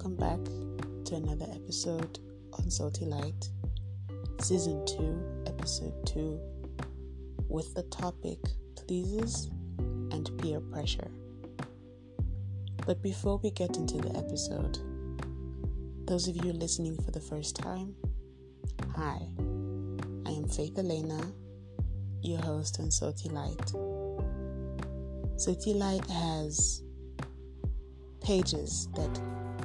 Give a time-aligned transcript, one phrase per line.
[0.00, 0.42] welcome back
[1.04, 2.20] to another episode
[2.54, 3.50] on Soti Light,
[4.40, 6.40] Season 2, Episode 2,
[7.50, 8.38] with the topic
[8.76, 9.50] Pleases
[10.10, 11.10] and Peer Pressure.
[12.86, 14.78] But before we get into the episode,
[16.06, 17.94] those of you listening for the first time,
[18.96, 19.20] hi,
[20.24, 21.20] I am Faith Elena,
[22.22, 23.58] your host on Soti Light.
[25.36, 26.82] Soti Light has
[28.22, 29.20] pages that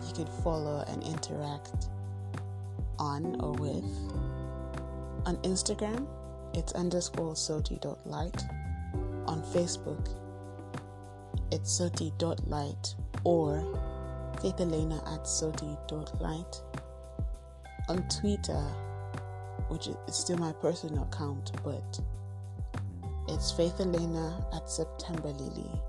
[0.08, 1.90] you could follow and interact
[3.00, 3.84] on or with.
[5.26, 6.08] On Instagram,
[6.54, 8.44] it's underscore soti.light.
[9.28, 10.08] On Facebook,
[11.52, 13.64] it's soti.light or
[14.42, 16.62] Faith Elena at soti.light.
[17.90, 18.64] On Twitter,
[19.70, 22.00] which is still my personal account, but
[23.28, 25.82] it's Faith Elena at September Lily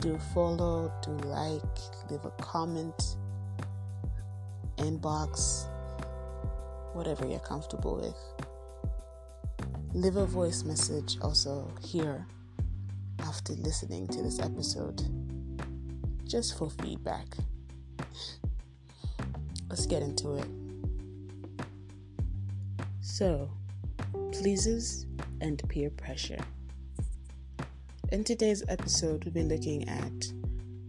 [0.00, 1.62] do follow, do like,
[2.10, 3.16] leave a comment,
[4.76, 5.66] inbox,
[6.94, 8.16] whatever you're comfortable with.
[9.92, 12.26] Leave a voice message also here
[13.20, 15.02] after listening to this episode,
[16.24, 17.26] just for feedback.
[19.68, 20.48] Let's get into it.
[23.02, 23.50] So,
[24.32, 25.06] pleases
[25.42, 26.38] and peer pressure.
[28.12, 30.32] In today's episode, we'll be looking at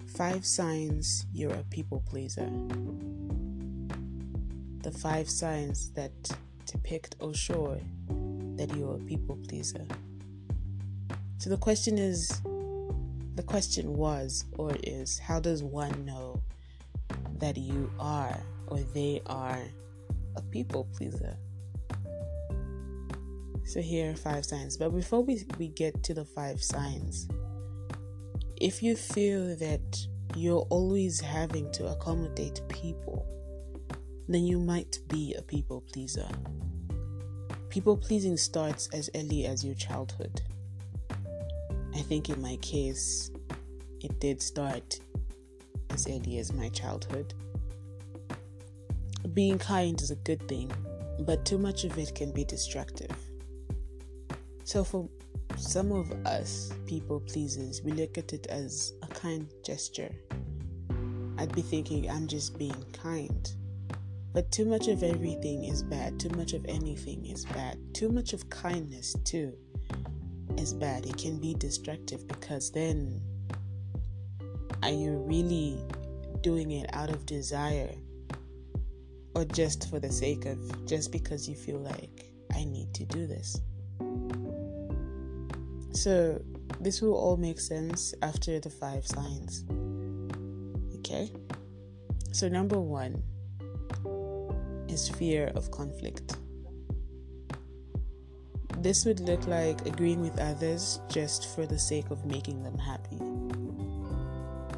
[0.08, 2.50] five signs you're a people pleaser.
[4.82, 6.12] The five signs that
[6.66, 7.80] depict or show
[8.56, 9.86] that you're a people pleaser.
[11.38, 12.42] So the question is
[13.36, 16.42] the question was or is how does one know
[17.38, 18.36] that you are
[18.66, 19.62] or they are
[20.36, 21.38] a people pleaser?
[23.64, 24.78] So here are five signs.
[24.78, 27.28] But before we, we get to the five signs,
[28.58, 33.26] if you feel that you're always having to accommodate people,
[34.28, 36.28] then you might be a people pleaser.
[37.70, 40.42] People pleasing starts as early as your childhood.
[41.96, 43.32] I think in my case,
[44.02, 45.00] it did start
[45.90, 47.34] as early as my childhood.
[49.34, 50.72] Being kind is a good thing,
[51.22, 53.16] but too much of it can be destructive.
[54.72, 55.10] So, for
[55.58, 60.16] some of us people pleasers, we look at it as a kind gesture.
[61.38, 63.54] I'd be thinking, I'm just being kind.
[64.32, 66.22] But too much of everything is bad.
[66.22, 67.80] Too much of anything is bad.
[67.94, 69.52] Too much of kindness, too,
[70.58, 71.06] is bad.
[71.06, 73.20] It can be destructive because then
[74.84, 75.84] are you really
[76.40, 77.94] doing it out of desire
[79.36, 83.28] or just for the sake of just because you feel like I need to do
[83.28, 83.60] this?
[85.94, 86.42] So,
[86.80, 89.66] this will all make sense after the five signs.
[91.00, 91.32] Okay?
[92.32, 93.22] So, number one
[94.88, 96.38] is fear of conflict.
[98.80, 103.20] This would look like agreeing with others just for the sake of making them happy.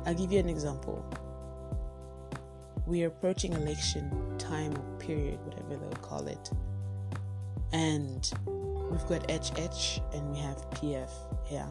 [0.06, 1.06] I'll give you an example.
[2.86, 6.52] We are approaching election time period, whatever they'll call it.
[7.72, 8.30] And
[8.94, 11.10] we've got HH and we have PF
[11.46, 11.68] here.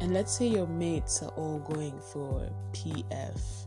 [0.00, 3.66] And let's say your mates are all going for PF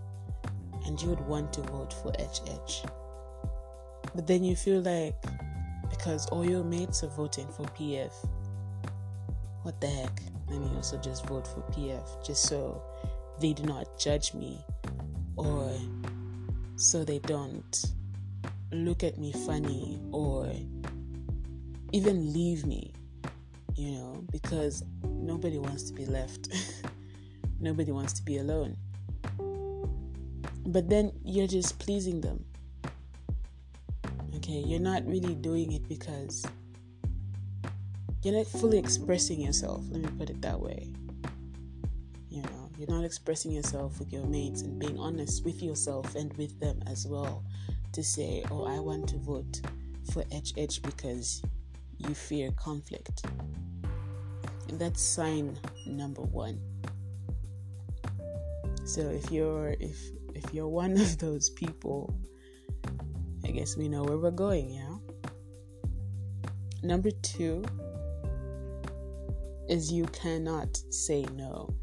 [0.86, 2.86] and you would want to vote for HH.
[4.16, 5.16] But then you feel like
[5.90, 8.12] because all your mates are voting for PF,
[9.62, 10.22] what the heck?
[10.50, 12.82] Let me also just vote for PF just so
[13.40, 14.60] they do not judge me
[15.38, 15.72] or
[16.76, 17.86] so they don't
[18.72, 20.52] look at me funny or
[21.96, 22.92] even leave me,
[23.74, 26.50] you know, because nobody wants to be left.
[27.62, 28.76] nobody wants to be alone.
[30.66, 32.44] But then you're just pleasing them.
[34.36, 36.46] Okay, you're not really doing it because
[38.24, 39.86] you're not fully expressing yourself.
[39.90, 40.92] Let me put it that way.
[42.30, 46.34] You know, you're not expressing yourself with your mates and being honest with yourself and
[46.34, 47.42] with them as well
[47.94, 49.62] to say, oh, I want to vote
[50.12, 51.42] for HH because
[51.98, 53.26] you fear conflict.
[54.70, 56.60] And that's sign number one.
[58.86, 59.98] So if you're if
[60.34, 62.14] if you're one of those people,
[63.44, 64.98] I guess we know where we're going, yeah.
[66.84, 67.64] Number two
[69.68, 71.74] is you cannot say no.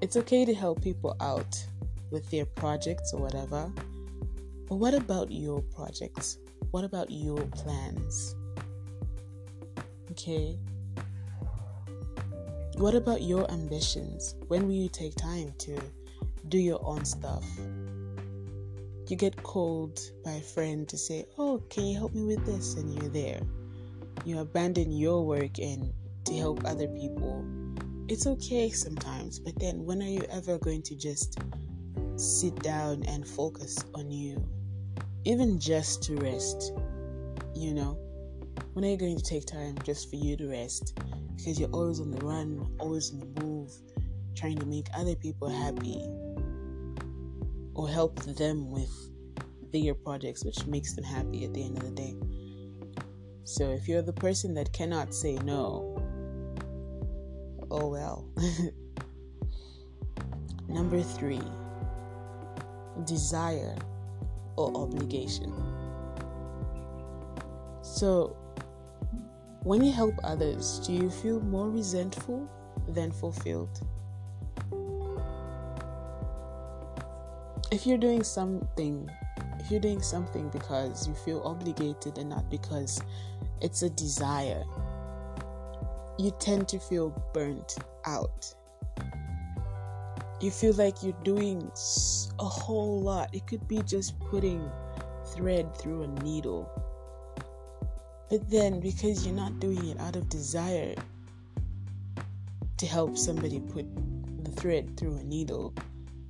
[0.00, 1.64] It's okay to help people out
[2.10, 3.72] with their projects or whatever,
[4.68, 6.38] but what about your projects?
[6.70, 8.36] What about your plans?
[10.10, 10.58] Okay.
[12.76, 14.34] What about your ambitions?
[14.48, 15.80] When will you take time to
[16.48, 17.44] do your own stuff?
[19.08, 22.74] You get called by a friend to say, Oh, can you help me with this?
[22.74, 23.40] And you're there.
[24.26, 25.90] You abandon your work and
[26.26, 27.46] to help other people.
[28.08, 31.38] It's okay sometimes, but then when are you ever going to just
[32.16, 34.44] sit down and focus on you?
[35.28, 36.72] Even just to rest,
[37.54, 37.98] you know?
[38.72, 40.98] When are you going to take time just for you to rest?
[41.36, 43.70] Because you're always on the run, always on the move,
[44.34, 46.00] trying to make other people happy
[47.74, 48.90] or help them with
[49.70, 52.16] bigger projects, which makes them happy at the end of the day.
[53.44, 56.02] So if you're the person that cannot say no,
[57.70, 58.30] oh well.
[60.70, 61.42] Number three,
[63.04, 63.76] desire
[64.58, 65.52] or obligation.
[67.82, 68.36] So,
[69.62, 72.48] when you help others, do you feel more resentful
[72.88, 73.80] than fulfilled?
[77.70, 79.08] If you're doing something,
[79.60, 83.00] if you're doing something because you feel obligated and not because
[83.60, 84.64] it's a desire,
[86.18, 87.76] you tend to feel burnt
[88.06, 88.54] out.
[90.40, 91.70] You feel like you're doing
[92.38, 93.34] a whole lot.
[93.34, 94.70] It could be just putting
[95.32, 96.70] thread through a needle.
[98.30, 100.94] But then, because you're not doing it out of desire
[102.76, 103.86] to help somebody put
[104.44, 105.74] the thread through a needle,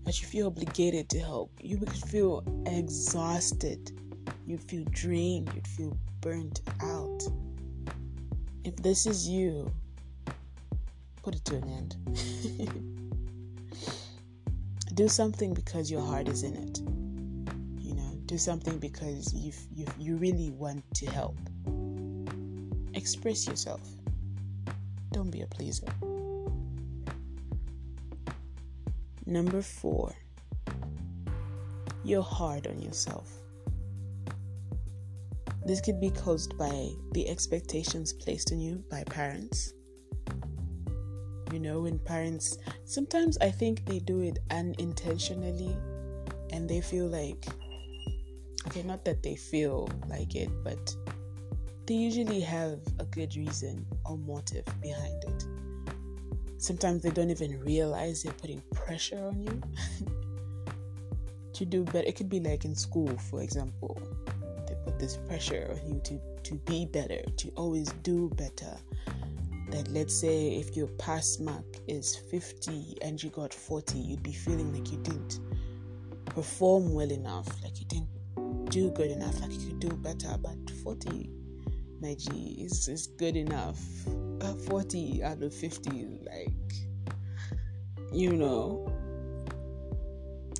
[0.04, 3.92] but you feel obligated to help, you would feel exhausted.
[4.46, 5.50] You'd feel drained.
[5.54, 7.22] You'd feel burnt out.
[8.64, 9.70] If this is you,
[11.22, 13.04] put it to an end.
[14.98, 16.80] do something because your heart is in it.
[17.80, 21.38] You know, do something because you you you really want to help.
[22.94, 23.80] Express yourself.
[25.12, 25.86] Don't be a pleaser.
[29.24, 30.12] Number 4.
[32.02, 33.30] You're hard on yourself.
[35.64, 39.74] This could be caused by the expectations placed on you by parents.
[41.52, 45.76] You know, when parents sometimes I think they do it unintentionally
[46.50, 47.46] and they feel like
[48.66, 50.94] okay, not that they feel like it, but
[51.86, 55.46] they usually have a good reason or motive behind it.
[56.58, 59.62] Sometimes they don't even realize they're putting pressure on you
[61.54, 62.06] to do better.
[62.06, 63.98] It could be like in school, for example
[64.66, 68.76] They put this pressure on you to, to be better, to always do better.
[69.70, 74.32] That let's say if your pass mark is 50 and you got 40, you'd be
[74.32, 75.40] feeling like you didn't
[76.26, 80.36] perform well enough, like you didn't do good enough, like you could do better.
[80.38, 81.30] But 40,
[82.00, 83.80] my G, is, is good enough.
[84.40, 86.52] Uh, 40 out of 50, like,
[88.12, 88.90] you know,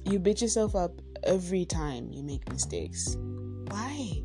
[0.05, 3.17] you beat yourself up every time you make mistakes.
[3.69, 4.23] Why?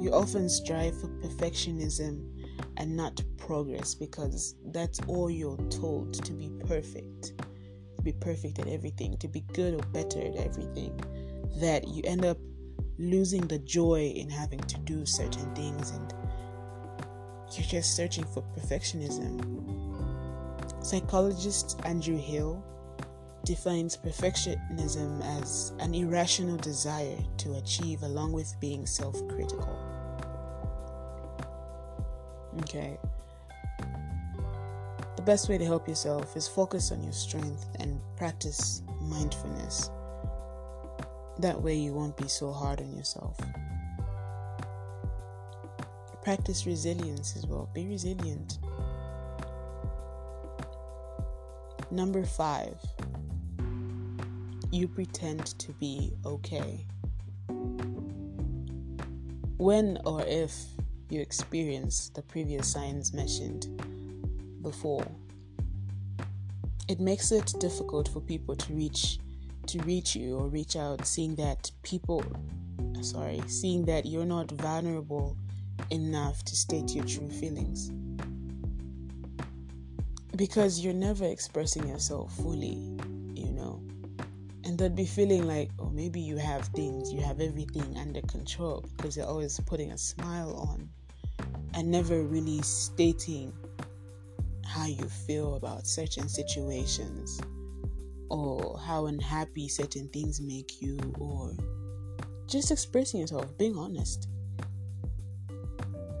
[0.00, 2.26] You often strive for perfectionism
[2.78, 7.34] and not progress because that's all you're told to be perfect,
[7.98, 10.98] to be perfect at everything, to be good or better at everything.
[11.60, 12.38] That you end up
[12.98, 16.14] losing the joy in having to do certain things and
[17.52, 19.36] you're just searching for perfectionism.
[20.82, 22.64] Psychologist Andrew Hill
[23.44, 29.89] defines perfectionism as an irrational desire to achieve along with being self critical.
[32.58, 32.98] Okay.
[35.16, 39.90] The best way to help yourself is focus on your strength and practice mindfulness.
[41.38, 43.38] That way, you won't be so hard on yourself.
[46.22, 47.68] Practice resilience as well.
[47.74, 48.58] Be resilient.
[51.90, 52.76] Number five,
[54.70, 56.86] you pretend to be okay.
[59.56, 60.54] When or if
[61.10, 63.66] you experience the previous signs mentioned
[64.62, 65.06] before,
[66.88, 69.18] it makes it difficult for people to reach
[69.66, 72.24] to reach you or reach out seeing that people
[73.02, 75.36] sorry, seeing that you're not vulnerable
[75.90, 77.90] enough to state your true feelings.
[80.36, 82.78] Because you're never expressing yourself fully
[83.34, 83.80] you know.
[84.64, 88.84] and they'd be feeling like, oh, maybe you have things, you have everything under control
[88.96, 90.88] because you're always putting a smile on
[91.74, 93.52] and never really stating
[94.66, 97.40] how you feel about certain situations
[98.28, 101.54] or how unhappy certain things make you or
[102.46, 104.28] just expressing yourself, being honest.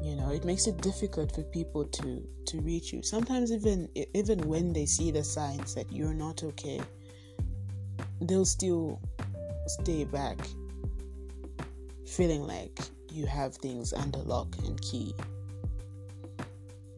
[0.02, 3.02] You know, it makes it difficult for people to to reach you.
[3.02, 6.80] Sometimes even even when they see the signs that you're not okay,
[8.22, 9.00] they'll still
[9.66, 10.38] stay back
[12.06, 12.78] feeling like
[13.12, 15.14] you have things under lock and key.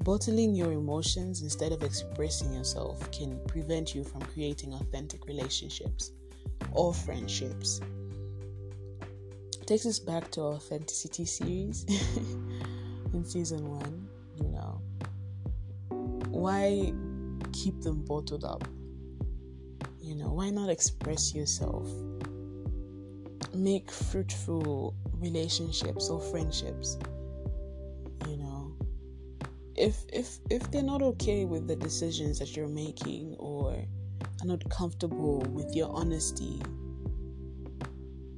[0.03, 6.11] Bottling your emotions instead of expressing yourself can prevent you from creating authentic relationships
[6.73, 7.81] or friendships.
[9.61, 11.85] It takes us back to our authenticity series
[13.15, 14.09] in season one,
[14.41, 14.81] you know.
[16.31, 16.93] Why
[17.53, 18.67] keep them bottled up?
[20.01, 21.89] You know, why not express yourself?
[23.55, 26.99] Make fruitful relationships or friendships
[29.77, 34.69] if if if they're not okay with the decisions that you're making or are not
[34.71, 36.61] comfortable with your honesty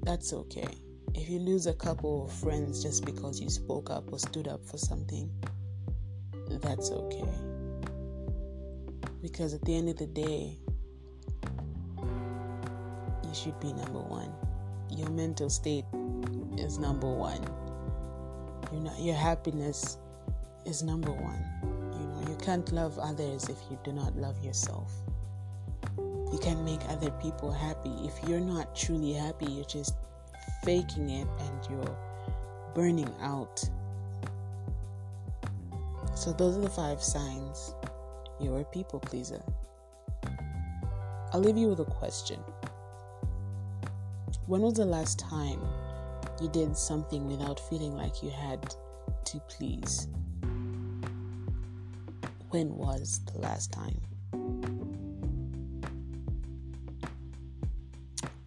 [0.05, 0.69] that's okay.
[1.15, 4.65] If you lose a couple of friends just because you spoke up or stood up
[4.67, 5.31] for something
[6.61, 7.25] that's okay.
[9.23, 10.59] Because at the end of the day
[13.23, 14.31] you should be number one.
[14.91, 15.87] Your mental state
[16.59, 17.43] is number one.
[18.73, 19.97] You know your happiness
[20.67, 21.45] is number one.
[21.63, 24.93] You know, you can't love others if you do not love yourself.
[25.99, 29.47] You can't make other people happy if you're not truly happy.
[29.47, 29.95] You're just
[30.65, 31.97] faking it and you're
[32.75, 33.63] burning out.
[36.15, 37.75] So, those are the five signs
[38.41, 39.43] you're a people pleaser.
[41.33, 42.41] I'll leave you with a question.
[44.47, 45.61] When was the last time
[46.41, 48.75] you did something without feeling like you had
[49.25, 50.09] to please?
[52.55, 54.01] When was the last time?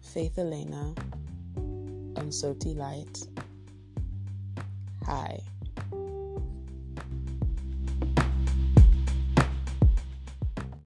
[0.00, 0.94] Faith Elena
[2.16, 3.28] on Soti Light.
[5.04, 5.38] Hi.